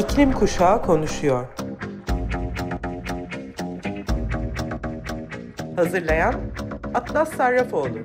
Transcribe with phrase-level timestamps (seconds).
[0.00, 1.46] İklim Kuşağı konuşuyor.
[5.76, 6.34] Hazırlayan
[6.94, 7.98] Atlas Sarrafoğlu.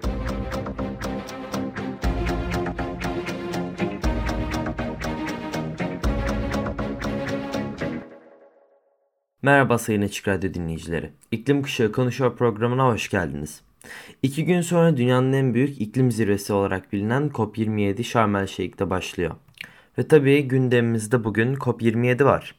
[9.41, 11.11] Merhaba Sayın Açık Radyo dinleyicileri.
[11.31, 13.61] İklim Kuşağı Konuşuyor programına hoş geldiniz.
[14.23, 19.35] İki gün sonra dünyanın en büyük iklim zirvesi olarak bilinen COP27 Şarm El Şeyh'te başlıyor.
[19.97, 22.55] Ve tabii gündemimizde bugün COP27 var.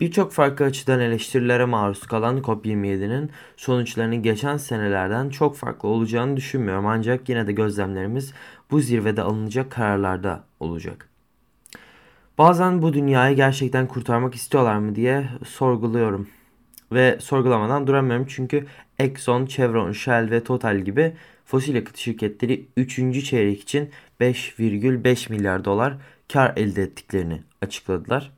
[0.00, 7.28] Birçok farklı açıdan eleştirilere maruz kalan COP27'nin sonuçlarının geçen senelerden çok farklı olacağını düşünmüyorum ancak
[7.28, 8.32] yine de gözlemlerimiz
[8.70, 11.08] bu zirvede alınacak kararlarda olacak.
[12.38, 16.28] Bazen bu dünyayı gerçekten kurtarmak istiyorlar mı diye sorguluyorum.
[16.92, 18.66] Ve sorgulamadan duramıyorum çünkü
[18.98, 21.12] Exxon, Chevron, Shell ve Total gibi
[21.44, 23.24] fosil yakıt şirketleri 3.
[23.24, 25.96] çeyrek için 5,5 milyar dolar
[26.32, 28.32] kar elde ettiklerini açıkladılar.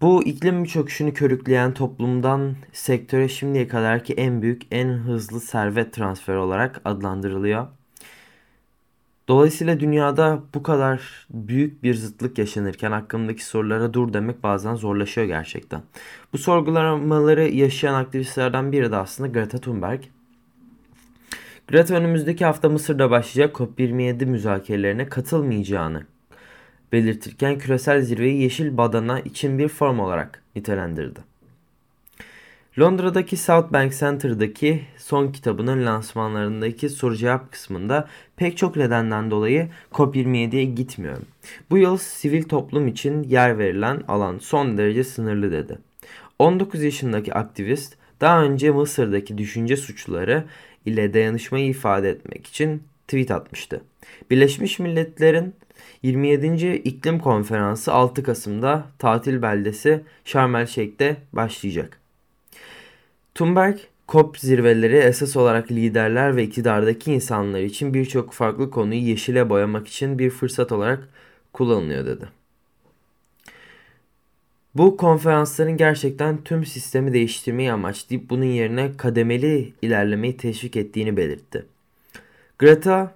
[0.00, 6.80] Bu iklim çöküşünü körükleyen toplumdan sektöre şimdiye kadarki en büyük, en hızlı servet transferi olarak
[6.84, 7.66] adlandırılıyor.
[9.28, 15.82] Dolayısıyla dünyada bu kadar büyük bir zıtlık yaşanırken hakkındaki sorulara dur demek bazen zorlaşıyor gerçekten.
[16.32, 20.00] Bu sorgulamaları yaşayan aktivistlerden biri de aslında Greta Thunberg.
[21.68, 26.06] Greta önümüzdeki hafta Mısır'da başlayacak COP27 müzakerelerine katılmayacağını
[26.92, 31.20] belirtirken küresel zirveyi yeşil badana için bir form olarak nitelendirdi.
[32.78, 40.64] Londra'daki South Bank Center'daki son kitabının lansmanlarındaki soru cevap kısmında pek çok nedenden dolayı COP27'ye
[40.64, 41.26] gitmiyorum.
[41.70, 45.78] Bu yıl sivil toplum için yer verilen alan son derece sınırlı dedi.
[46.38, 50.44] 19 yaşındaki aktivist daha önce Mısır'daki düşünce suçları
[50.86, 53.80] ile dayanışmayı ifade etmek için tweet atmıştı.
[54.30, 55.54] Birleşmiş Milletler'in
[56.02, 56.74] 27.
[56.84, 62.00] İklim Konferansı 6 Kasım'da tatil beldesi Şarm El Şeyh'te başlayacak.
[63.34, 69.88] Thunberg, COP zirveleri esas olarak liderler ve iktidardaki insanlar için birçok farklı konuyu yeşile boyamak
[69.88, 71.08] için bir fırsat olarak
[71.52, 72.28] kullanılıyor dedi.
[74.76, 81.66] Bu konferansların gerçekten tüm sistemi değiştirmeyi amaçlayıp bunun yerine kademeli ilerlemeyi teşvik ettiğini belirtti.
[82.58, 83.14] Greta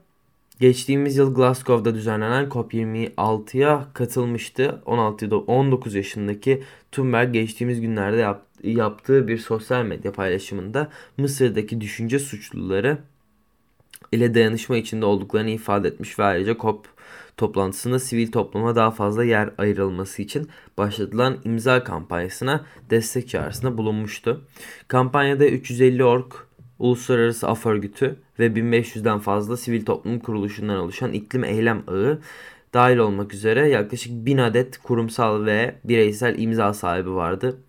[0.60, 4.82] geçtiğimiz yıl Glasgow'da düzenlenen COP26'ya katılmıştı.
[4.86, 6.62] 16 19 yaşındaki
[6.92, 12.98] Thunberg geçtiğimiz günlerde yap, yaptığı bir sosyal medya paylaşımında Mısır'daki düşünce suçluları
[14.12, 16.86] ile dayanışma içinde olduklarını ifade etmiş ve ayrıca COP
[17.40, 24.44] toplantısında sivil topluma daha fazla yer ayrılması için başlatılan imza kampanyasına destek çağrısında bulunmuştu.
[24.88, 26.46] Kampanyada 350 ork
[26.78, 32.20] Uluslararası Af Örgütü ve 1500'den fazla sivil toplum kuruluşundan oluşan iklim eylem ağı
[32.74, 37.60] dahil olmak üzere yaklaşık 1000 adet kurumsal ve bireysel imza sahibi vardı.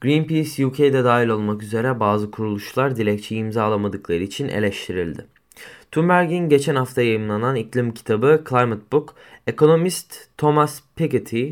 [0.00, 5.26] Greenpeace UK'de dahil olmak üzere bazı kuruluşlar dilekçeyi imzalamadıkları için eleştirildi.
[5.92, 9.14] Thunberg'in geçen hafta yayınlanan iklim kitabı Climate Book,
[9.46, 11.50] ekonomist Thomas Piketty,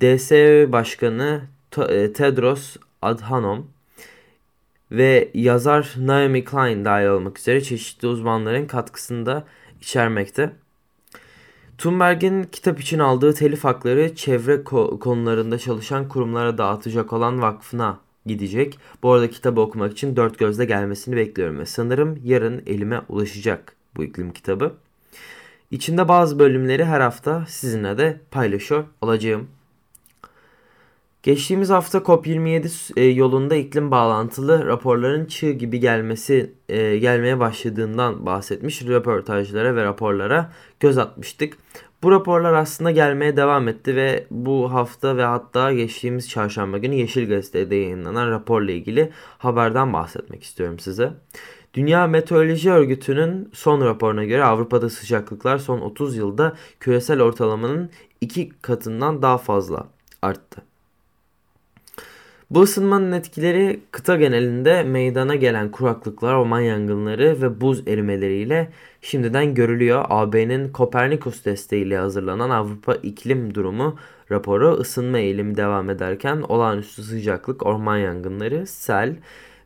[0.00, 0.30] DS
[0.72, 1.42] Başkanı
[1.88, 3.66] e, Tedros Adhanom
[4.90, 9.44] ve yazar Naomi Klein dahil olmak üzere çeşitli uzmanların katkısında
[9.80, 10.52] içermekte.
[11.78, 18.78] Thunberg'in kitap için aldığı telif hakları çevre konularında çalışan kurumlara dağıtacak olan vakfına gidecek.
[19.02, 24.04] Bu arada kitabı okumak için dört gözle gelmesini bekliyorum ve sanırım yarın elime ulaşacak bu
[24.04, 24.72] iklim kitabı.
[25.70, 29.48] İçinde bazı bölümleri her hafta sizinle de paylaşıyor olacağım.
[31.24, 38.82] Geçtiğimiz hafta COP27 e, yolunda iklim bağlantılı raporların çığ gibi gelmesi e, gelmeye başladığından bahsetmiş
[38.82, 41.58] röportajlara ve raporlara göz atmıştık.
[42.04, 47.28] Bu raporlar aslında gelmeye devam etti ve bu hafta ve hatta geçtiğimiz çarşamba günü Yeşil
[47.28, 51.12] Gazete'de yayınlanan raporla ilgili haberden bahsetmek istiyorum size.
[51.74, 57.90] Dünya Meteoroloji Örgütü'nün son raporuna göre Avrupa'da sıcaklıklar son 30 yılda küresel ortalamanın
[58.20, 59.86] iki katından daha fazla
[60.22, 60.62] arttı.
[62.54, 68.72] Bu ısınmanın etkileri kıta genelinde meydana gelen kuraklıklar, orman yangınları ve buz erimeleriyle
[69.02, 70.04] şimdiden görülüyor.
[70.08, 73.96] AB'nin Kopernikus desteğiyle hazırlanan Avrupa İklim Durumu
[74.30, 79.16] raporu ısınma eğilimi devam ederken olağanüstü sıcaklık, orman yangınları, sel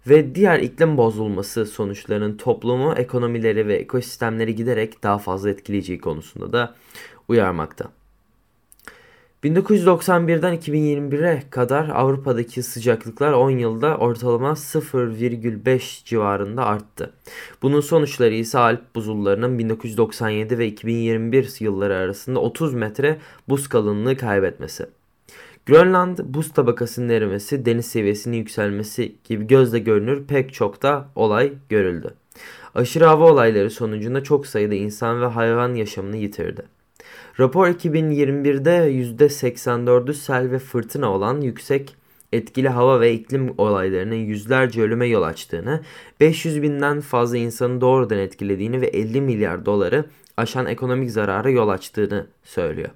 [0.06, 6.74] ve diğer iklim bozulması sonuçlarının toplumu, ekonomileri ve ekosistemleri giderek daha fazla etkileyeceği konusunda da
[7.28, 7.97] uyarmakta.
[9.44, 17.12] 1991'den 2021'e kadar Avrupa'daki sıcaklıklar 10 yılda ortalama 0,5 civarında arttı.
[17.62, 23.18] Bunun sonuçları ise Alp buzullarının 1997 ve 2021 yılları arasında 30 metre
[23.48, 24.86] buz kalınlığı kaybetmesi.
[25.66, 32.14] Grönland buz tabakasının erimesi, deniz seviyesinin yükselmesi gibi gözle görünür pek çok da olay görüldü.
[32.74, 36.77] Aşırı hava olayları sonucunda çok sayıda insan ve hayvan yaşamını yitirdi.
[37.40, 41.96] Rapor 2021'de %84'ü sel ve fırtına olan yüksek
[42.32, 45.80] etkili hava ve iklim olaylarının yüzlerce ölüme yol açtığını,
[46.20, 50.04] 500 binden fazla insanı doğrudan etkilediğini ve 50 milyar doları
[50.36, 52.90] aşan ekonomik zarara yol açtığını söylüyor.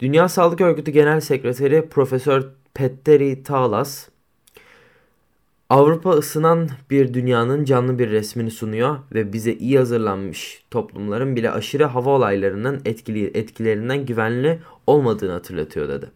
[0.00, 2.44] Dünya Sağlık Örgütü Genel Sekreteri Profesör
[2.74, 4.08] Petteri Talas,
[5.70, 11.84] Avrupa ısınan bir dünyanın canlı bir resmini sunuyor ve bize iyi hazırlanmış toplumların bile aşırı
[11.84, 16.10] hava olaylarının etkili, etkilerinden güvenli olmadığını hatırlatıyor dedi.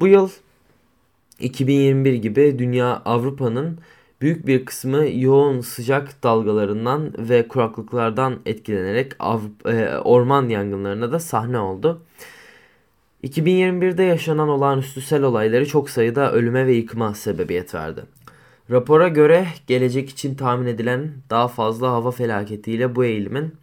[0.00, 0.28] Bu yıl
[1.40, 3.78] 2021 gibi dünya Avrupa'nın
[4.20, 11.58] büyük bir kısmı yoğun sıcak dalgalarından ve kuraklıklardan etkilenerek Avrupa, e, orman yangınlarına da sahne
[11.58, 12.02] oldu.
[13.24, 18.04] 2021'de yaşanan olağanüstü sel olayları çok sayıda ölüme ve yıkıma sebebiyet verdi.
[18.70, 23.54] Rapora göre gelecek için tahmin edilen daha fazla hava felaketiyle bu eğilimin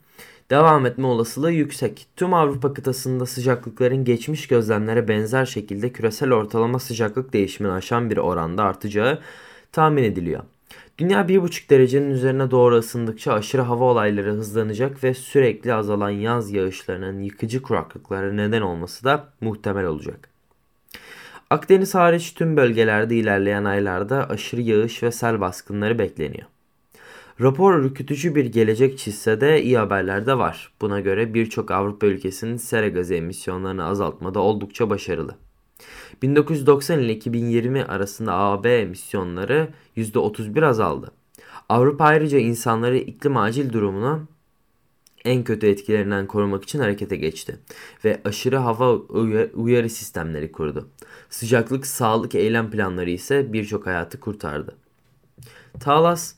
[0.50, 2.08] devam etme olasılığı yüksek.
[2.16, 8.64] Tüm Avrupa kıtasında sıcaklıkların geçmiş gözlemlere benzer şekilde küresel ortalama sıcaklık değişimini aşan bir oranda
[8.64, 9.20] artacağı
[9.72, 10.44] tahmin ediliyor.
[10.98, 17.22] Dünya 1,5 derecenin üzerine doğru ısındıkça aşırı hava olayları hızlanacak ve sürekli azalan yaz yağışlarının
[17.22, 20.37] yıkıcı kuraklıklara neden olması da muhtemel olacak.
[21.50, 26.48] Akdeniz hariç tüm bölgelerde ilerleyen aylarda aşırı yağış ve sel baskınları bekleniyor.
[27.42, 30.74] Rapor ürkütücü bir gelecek çizse de iyi haberler de var.
[30.82, 35.36] Buna göre birçok Avrupa ülkesinin sera gazı emisyonlarını azaltmada oldukça başarılı.
[36.22, 41.12] 1990 ile 2020 arasında AB emisyonları %31 azaldı.
[41.70, 44.20] Avrupa ayrıca insanları iklim acil durumuna
[45.28, 47.60] en kötü etkilerinden korumak için harekete geçti
[48.06, 48.94] ve aşırı hava
[49.54, 50.88] uyarı sistemleri kurdu.
[51.30, 54.76] Sıcaklık sağlık eylem planları ise birçok hayatı kurtardı.
[55.80, 56.36] Talas,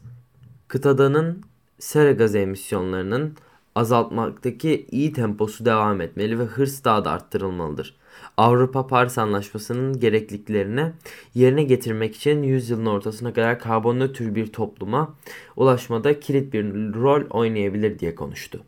[0.67, 1.43] kıtadanın
[1.79, 3.35] sera gazı emisyonlarının
[3.75, 7.99] azaltmaktaki iyi temposu devam etmeli ve hırs daha da arttırılmalıdır.
[8.37, 10.91] Avrupa Paris Anlaşması'nın gerekliliklerini
[11.35, 15.15] yerine getirmek için yüzyılın ortasına kadar karbon nötr bir topluma
[15.55, 18.63] ulaşmada kilit bir rol oynayabilir diye konuştu.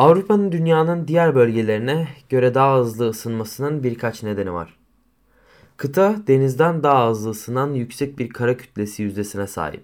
[0.00, 4.76] Avrupa'nın dünyanın diğer bölgelerine göre daha hızlı ısınmasının birkaç nedeni var.
[5.76, 9.82] Kıta denizden daha hızlı ısınan yüksek bir kara kütlesi yüzdesine sahip.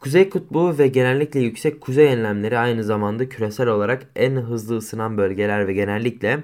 [0.00, 5.68] Kuzey kutbu ve genellikle yüksek kuzey enlemleri aynı zamanda küresel olarak en hızlı ısınan bölgeler
[5.68, 6.42] ve genellikle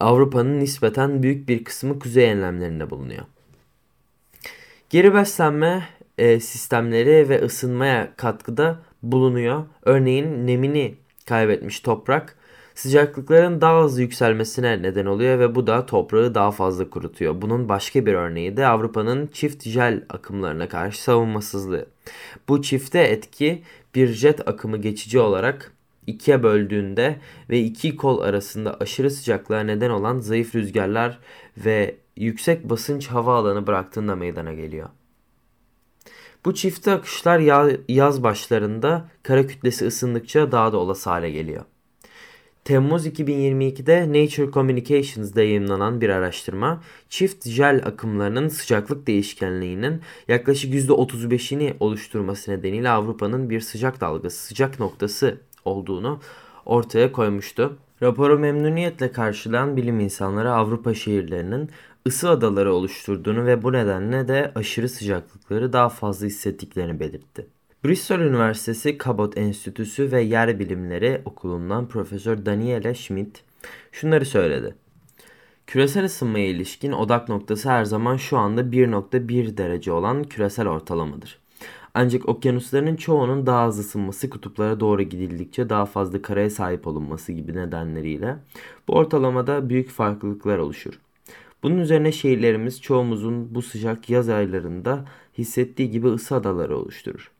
[0.00, 3.24] Avrupa'nın nispeten büyük bir kısmı kuzey enlemlerinde bulunuyor.
[4.90, 9.64] Geri beslenme e, sistemleri ve ısınmaya katkıda bulunuyor.
[9.82, 10.94] Örneğin nemini
[11.26, 12.36] kaybetmiş toprak
[12.74, 17.42] sıcaklıkların daha hızlı yükselmesine neden oluyor ve bu da toprağı daha fazla kurutuyor.
[17.42, 21.86] Bunun başka bir örneği de Avrupa'nın çift jel akımlarına karşı savunmasızlığı.
[22.48, 23.62] Bu çifte etki
[23.94, 25.72] bir jet akımı geçici olarak
[26.06, 27.16] ikiye böldüğünde
[27.50, 31.18] ve iki kol arasında aşırı sıcaklığa neden olan zayıf rüzgarlar
[31.58, 34.88] ve yüksek basınç hava alanı bıraktığında meydana geliyor.
[36.46, 37.38] Bu çifte akışlar
[37.88, 41.64] yaz başlarında kara kütlesi ısındıkça daha da olası hale geliyor.
[42.64, 52.50] Temmuz 2022'de Nature Communications'da yayınlanan bir araştırma, çift jel akımlarının sıcaklık değişkenliğinin yaklaşık %35'ini oluşturması
[52.50, 56.20] nedeniyle Avrupa'nın bir sıcak dalgası, sıcak noktası olduğunu
[56.66, 57.78] ortaya koymuştu.
[58.02, 61.70] Raporu memnuniyetle karşılayan bilim insanları Avrupa şehirlerinin
[62.06, 67.46] ısı adaları oluşturduğunu ve bu nedenle de aşırı sıcaklıkları daha fazla hissettiklerini belirtti.
[67.84, 73.42] Bristol Üniversitesi Cabot Enstitüsü ve Yer Bilimleri Okulu'ndan Profesör Daniele Schmidt
[73.92, 74.74] şunları söyledi.
[75.66, 81.38] Küresel ısınmaya ilişkin odak noktası her zaman şu anda 1.1 derece olan küresel ortalamadır.
[81.98, 87.54] Ancak okyanusların çoğunun daha az ısınması kutuplara doğru gidildikçe daha fazla karaya sahip olunması gibi
[87.54, 88.36] nedenleriyle
[88.88, 91.00] bu ortalamada büyük farklılıklar oluşur.
[91.62, 95.04] Bunun üzerine şehirlerimiz çoğumuzun bu sıcak yaz aylarında
[95.38, 97.30] hissettiği gibi ısı adaları oluşturur.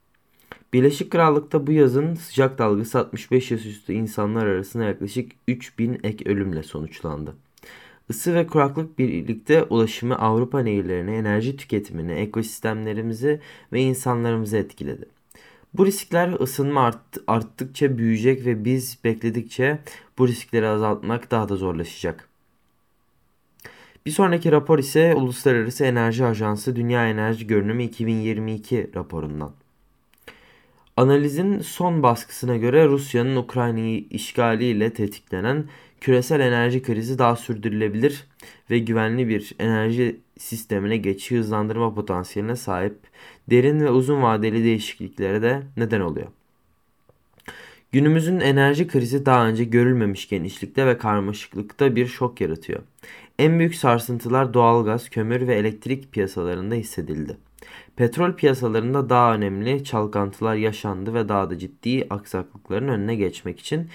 [0.72, 6.62] Birleşik Krallık'ta bu yazın sıcak dalgası 65 yaş üstü insanlar arasında yaklaşık 3000 ek ölümle
[6.62, 7.34] sonuçlandı.
[8.08, 13.40] Isı ve kuraklık birlikte ulaşımı Avrupa nehirlerine, enerji tüketimini, ekosistemlerimizi
[13.72, 15.08] ve insanlarımızı etkiledi.
[15.74, 19.78] Bu riskler ısınma art, arttıkça büyüyecek ve biz bekledikçe
[20.18, 22.28] bu riskleri azaltmak daha da zorlaşacak.
[24.06, 29.52] Bir sonraki rapor ise Uluslararası Enerji Ajansı Dünya Enerji Görünümü 2022 raporundan.
[30.96, 35.64] Analizin son baskısına göre Rusya'nın Ukrayna'yı işgaliyle tetiklenen
[36.06, 38.24] küresel enerji krizi daha sürdürülebilir
[38.70, 42.96] ve güvenli bir enerji sistemine geçişi hızlandırma potansiyeline sahip
[43.50, 46.26] derin ve uzun vadeli değişikliklere de neden oluyor.
[47.92, 52.82] Günümüzün enerji krizi daha önce görülmemiş genişlikte ve karmaşıklıkta bir şok yaratıyor.
[53.38, 57.36] En büyük sarsıntılar doğalgaz, kömür ve elektrik piyasalarında hissedildi.
[57.96, 63.88] Petrol piyasalarında daha önemli çalkantılar yaşandı ve daha da ciddi aksaklıkların önüne geçmek için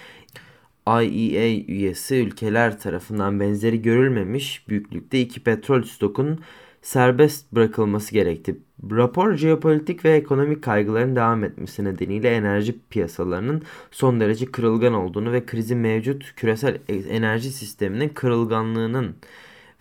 [0.88, 6.40] IEA üyesi ülkeler tarafından benzeri görülmemiş büyüklükte iki petrol stokun
[6.82, 8.58] serbest bırakılması gerekti.
[8.92, 15.46] Rapor jeopolitik ve ekonomik kaygıların devam etmesi nedeniyle enerji piyasalarının son derece kırılgan olduğunu ve
[15.46, 19.16] krizin mevcut küresel enerji sisteminin kırılganlığının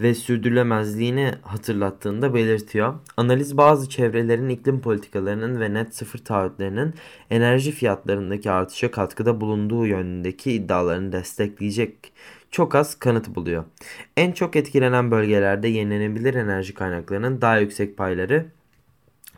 [0.01, 2.95] ve sürdürülemezliğini hatırlattığında belirtiyor.
[3.17, 6.95] Analiz bazı çevrelerin iklim politikalarının ve net sıfır taahhütlerinin
[7.31, 12.13] enerji fiyatlarındaki artışa katkıda bulunduğu yönündeki iddialarını destekleyecek
[12.51, 13.65] çok az kanıt buluyor.
[14.17, 18.47] En çok etkilenen bölgelerde yenilenebilir enerji kaynaklarının daha yüksek payları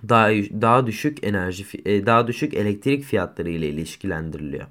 [0.08, 0.28] daha
[0.62, 4.66] daha düşük enerji e, daha düşük elektrik fiyatları ile ilişkilendiriliyor.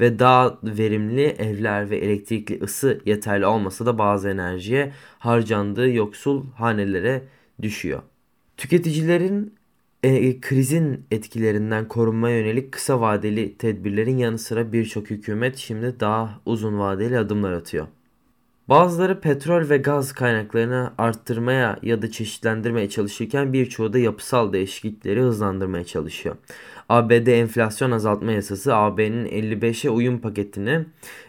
[0.00, 7.22] Ve daha verimli evler ve elektrikli ısı yeterli olmasa da bazı enerjiye harcandığı yoksul hanelere
[7.62, 8.02] düşüyor.
[8.56, 9.54] Tüketicilerin
[10.02, 16.78] e, krizin etkilerinden korunmaya yönelik kısa vadeli tedbirlerin yanı sıra birçok hükümet şimdi daha uzun
[16.78, 17.86] vadeli adımlar atıyor.
[18.68, 25.84] Bazıları petrol ve gaz kaynaklarını arttırmaya ya da çeşitlendirmeye çalışırken birçoğu da yapısal değişiklikleri hızlandırmaya
[25.84, 26.36] çalışıyor.
[26.88, 30.84] ABD enflasyon azaltma yasası AB'nin 55'e uyum paketini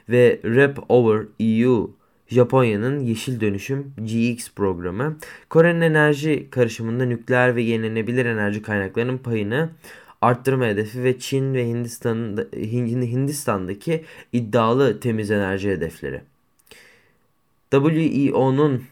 [0.09, 1.91] ve Rep Over EU
[2.27, 5.17] Japonya'nın yeşil dönüşüm GX programı
[5.49, 9.69] Kore'nin enerji karışımında nükleer ve yenilenebilir enerji kaynaklarının payını
[10.21, 16.21] arttırma hedefi ve Çin ve Hindistan'da, Hindistan'daki iddialı temiz enerji hedefleri.
[17.71, 18.83] WEO'nun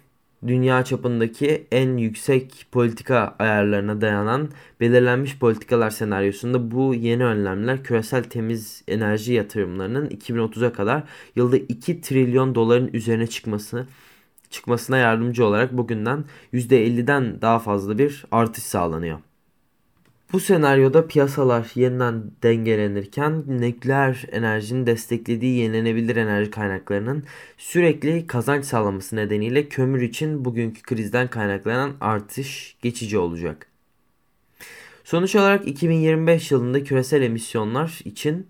[0.48, 8.84] dünya çapındaki en yüksek politika ayarlarına dayanan belirlenmiş politikalar senaryosunda bu yeni önlemler küresel temiz
[8.88, 11.04] enerji yatırımlarının 2030'a kadar
[11.36, 13.88] yılda 2 trilyon doların üzerine çıkması
[14.50, 19.20] çıkmasına yardımcı olarak bugünden %50'den daha fazla bir artış sağlanıyor.
[20.34, 27.24] Bu senaryoda piyasalar yeniden dengelenirken nükleer enerjinin desteklediği yenilenebilir enerji kaynaklarının
[27.58, 33.68] sürekli kazanç sağlaması nedeniyle kömür için bugünkü krizden kaynaklanan artış geçici olacak.
[35.04, 38.48] Sonuç olarak 2025 yılında küresel emisyonlar için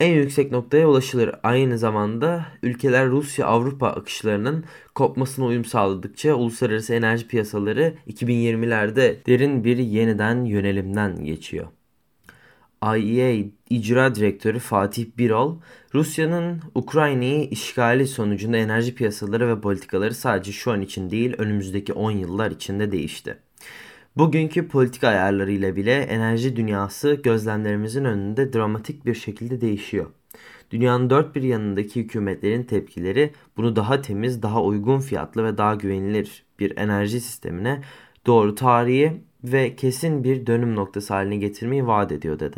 [0.00, 1.34] en yüksek noktaya ulaşılır.
[1.42, 4.64] Aynı zamanda ülkeler Rusya-Avrupa akışlarının
[4.94, 11.66] kopmasına uyum sağladıkça uluslararası enerji piyasaları 2020'lerde derin bir yeniden yönelimden geçiyor.
[12.82, 15.56] IEA İcra Direktörü Fatih Birol,
[15.94, 22.10] Rusya'nın Ukrayna'yı işgali sonucunda enerji piyasaları ve politikaları sadece şu an için değil önümüzdeki 10
[22.10, 23.38] yıllar içinde değişti.
[24.16, 30.06] Bugünkü politika ayarlarıyla bile enerji dünyası gözlemlerimizin önünde dramatik bir şekilde değişiyor.
[30.70, 36.44] Dünyanın dört bir yanındaki hükümetlerin tepkileri bunu daha temiz, daha uygun fiyatlı ve daha güvenilir
[36.58, 37.82] bir enerji sistemine
[38.26, 39.12] doğru tarihi
[39.44, 42.56] ve kesin bir dönüm noktası haline getirmeyi vaat ediyor dedi.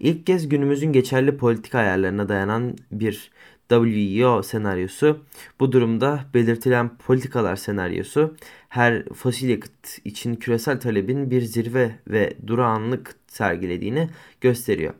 [0.00, 3.30] İlk kez günümüzün geçerli politika ayarlarına dayanan bir
[3.68, 5.18] WEO senaryosu
[5.60, 8.36] bu durumda belirtilen politikalar senaryosu
[8.68, 14.08] her fosil yakıt için küresel talebin bir zirve ve durağanlık sergilediğini
[14.40, 14.94] gösteriyor.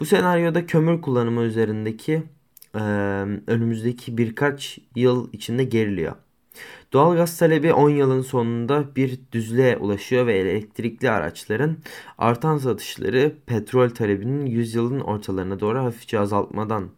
[0.00, 2.22] Bu senaryoda kömür kullanımı üzerindeki
[2.74, 2.78] e,
[3.46, 6.16] önümüzdeki birkaç yıl içinde geriliyor.
[6.92, 11.76] Doğalgaz talebi 10 yılın sonunda bir düzlüğe ulaşıyor ve elektrikli araçların
[12.18, 16.90] artan satışları petrol talebinin 100 yılın ortalarına doğru hafifçe azaltmadan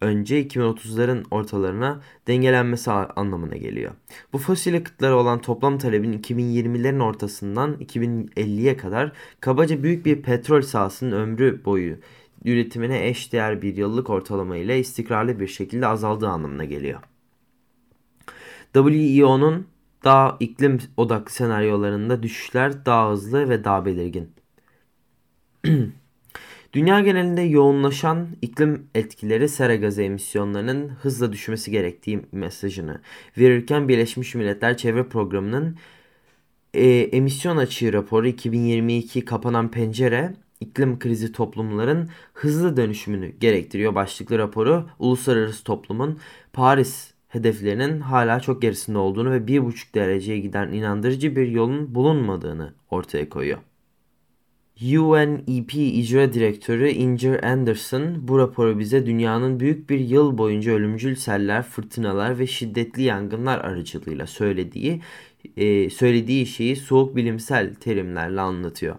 [0.00, 3.92] önce 2030'ların ortalarına dengelenmesi anlamına geliyor.
[4.32, 11.12] Bu fosil yakıtlara olan toplam talebin 2020'lerin ortasından 2050'ye kadar kabaca büyük bir petrol sahasının
[11.12, 11.96] ömrü boyu
[12.44, 17.00] üretimine eşdeğer bir yıllık ortalama ile istikrarlı bir şekilde azaldığı anlamına geliyor.
[18.74, 19.66] WEO'nun
[20.04, 24.32] daha iklim odaklı senaryolarında düşüşler daha hızlı ve daha belirgin.
[26.72, 33.00] Dünya genelinde yoğunlaşan iklim etkileri sera gazı emisyonlarının hızla düşmesi gerektiği mesajını
[33.38, 35.76] verirken Birleşmiş Milletler Çevre Programı'nın
[36.74, 44.86] e, emisyon açığı raporu 2022 kapanan pencere iklim krizi toplumların hızlı dönüşümünü gerektiriyor başlıklı raporu
[44.98, 46.18] uluslararası toplumun
[46.52, 53.28] Paris hedeflerinin hala çok gerisinde olduğunu ve 1,5 dereceye giden inandırıcı bir yolun bulunmadığını ortaya
[53.28, 53.58] koyuyor.
[54.82, 61.62] UNEP İcra Direktörü Inger Anderson bu raporu bize dünyanın büyük bir yıl boyunca ölümcül seller,
[61.62, 65.02] fırtınalar ve şiddetli yangınlar aracılığıyla söylediği
[65.56, 68.96] e, söylediği şeyi soğuk bilimsel terimlerle anlatıyor.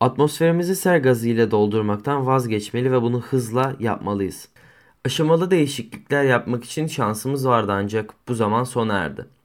[0.00, 4.48] Atmosferimizi ser gazıyla doldurmaktan vazgeçmeli ve bunu hızla yapmalıyız.
[5.04, 9.37] Aşamalı değişiklikler yapmak için şansımız vardı ancak bu zaman sona erdi.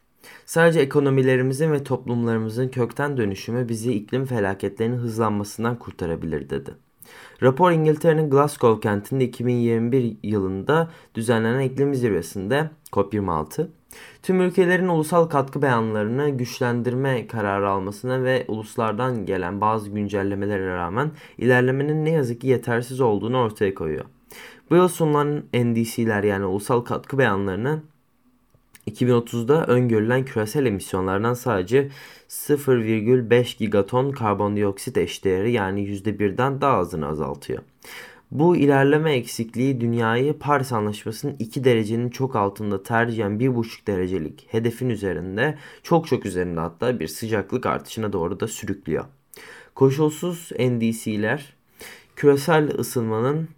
[0.45, 6.71] Sadece ekonomilerimizin ve toplumlarımızın kökten dönüşümü bizi iklim felaketlerinin hızlanmasından kurtarabilir dedi.
[7.41, 13.67] Rapor İngiltere'nin Glasgow kentinde 2021 yılında düzenlenen iklim zirvesinde COP26
[14.23, 22.05] tüm ülkelerin ulusal katkı beyanlarını güçlendirme kararı almasına ve uluslardan gelen bazı güncellemelere rağmen ilerlemenin
[22.05, 24.05] ne yazık ki yetersiz olduğunu ortaya koyuyor.
[24.69, 27.83] Bu yıl sunulan NDC'ler yani ulusal katkı beyanlarını
[28.87, 31.89] 2030'da öngörülen küresel emisyonlardan sadece
[32.29, 37.63] 0,5 gigaton karbondioksit eşdeğeri yani %1'den daha azını azaltıyor.
[38.31, 45.57] Bu ilerleme eksikliği dünyayı Paris Anlaşması'nın 2 derecenin çok altında tercihen 1,5 derecelik hedefin üzerinde
[45.83, 49.05] çok çok üzerinde hatta bir sıcaklık artışına doğru da sürüklüyor.
[49.75, 51.53] Koşulsuz NDC'ler
[52.15, 53.49] küresel ısınmanın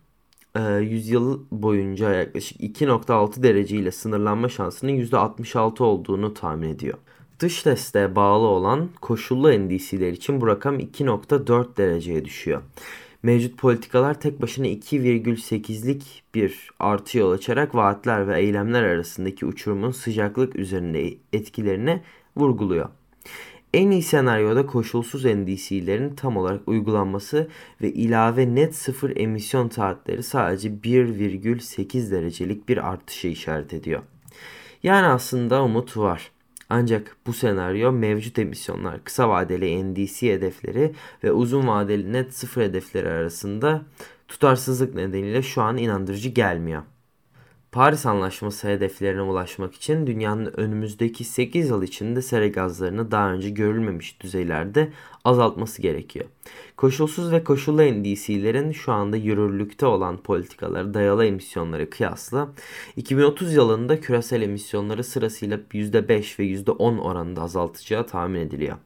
[0.81, 6.97] yüzyıl boyunca yaklaşık 2.6 derece ile sınırlanma şansının %66 olduğunu tahmin ediyor.
[7.39, 12.61] Dış desteğe bağlı olan koşullu NDC'ler için bu rakam 2.4 dereceye düşüyor.
[13.23, 20.55] Mevcut politikalar tek başına 2,8'lik bir artı yol açarak vaatler ve eylemler arasındaki uçurumun sıcaklık
[20.55, 22.01] üzerinde etkilerini
[22.37, 22.89] vurguluyor.
[23.75, 27.47] En iyi senaryoda koşulsuz NDC'lerin tam olarak uygulanması
[27.81, 34.01] ve ilave net sıfır emisyon saatleri sadece 1,8 derecelik bir artışı işaret ediyor.
[34.83, 36.31] Yani aslında umut var.
[36.69, 40.91] Ancak bu senaryo mevcut emisyonlar, kısa vadeli NDC hedefleri
[41.23, 43.81] ve uzun vadeli net sıfır hedefleri arasında
[44.27, 46.83] tutarsızlık nedeniyle şu an inandırıcı gelmiyor.
[47.75, 54.21] Paris Anlaşması hedeflerine ulaşmak için dünyanın önümüzdeki 8 yıl içinde sera gazlarını daha önce görülmemiş
[54.21, 54.91] düzeylerde
[55.25, 56.25] azaltması gerekiyor.
[56.77, 62.49] Koşulsuz ve koşullu NDC'lerin şu anda yürürlükte olan politikaları dayalı emisyonları kıyasla
[62.95, 68.77] 2030 yılında küresel emisyonları sırasıyla %5 ve %10 oranında azaltacağı tahmin ediliyor.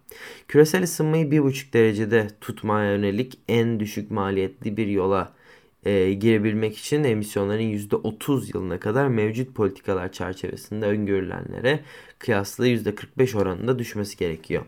[0.47, 5.38] Küresel ısınmayı 1,5 derecede tutmaya yönelik en düşük maliyetli bir yola
[5.85, 11.79] e, girebilmek için emisyonların %30 yılına kadar mevcut politikalar çerçevesinde öngörülenlere
[12.19, 14.65] kıyasla %45 oranında düşmesi gerekiyor.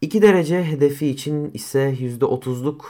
[0.00, 2.80] 2 derece hedefi için ise %30'luk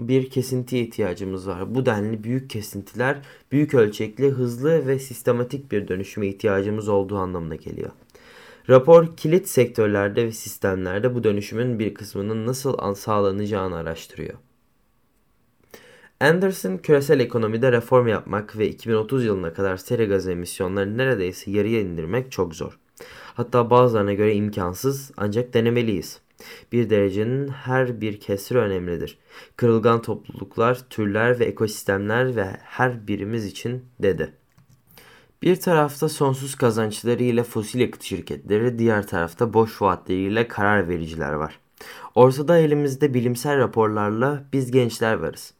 [0.00, 1.74] bir kesintiye ihtiyacımız var.
[1.74, 3.18] Bu denli büyük kesintiler
[3.52, 7.90] büyük ölçekli, hızlı ve sistematik bir dönüşüme ihtiyacımız olduğu anlamına geliyor.
[8.68, 14.34] Rapor kilit sektörlerde ve sistemlerde bu dönüşümün bir kısmının nasıl sağlanacağını araştırıyor.
[16.20, 22.32] Anderson küresel ekonomide reform yapmak ve 2030 yılına kadar sera gazı emisyonlarını neredeyse yarıya indirmek
[22.32, 22.78] çok zor.
[23.34, 26.20] Hatta bazılarına göre imkansız ancak denemeliyiz.
[26.72, 29.18] Bir derecenin her bir kesri önemlidir.
[29.56, 34.32] Kırılgan topluluklar, türler ve ekosistemler ve her birimiz için dedi.
[35.42, 41.60] Bir tarafta sonsuz kazançlarıyla fosil yakıt şirketleri, diğer tarafta boş vaatleriyle karar vericiler var.
[42.14, 45.54] Ortada elimizde bilimsel raporlarla biz gençler varız.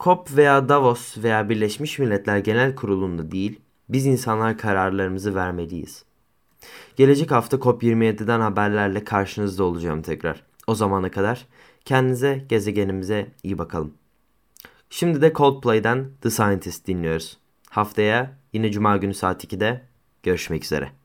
[0.00, 6.04] COP veya Davos veya Birleşmiş Milletler Genel Kurulu'nda değil, biz insanlar kararlarımızı vermeliyiz.
[6.96, 10.42] Gelecek hafta COP27'den haberlerle karşınızda olacağım tekrar.
[10.66, 11.46] O zamana kadar
[11.84, 13.94] kendinize, gezegenimize iyi bakalım.
[14.90, 17.38] Şimdi de Coldplay'den The Scientist dinliyoruz.
[17.70, 19.82] Haftaya yine Cuma günü saat 2'de
[20.22, 20.99] görüşmek üzere.